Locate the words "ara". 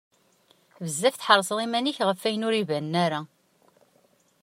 3.05-3.21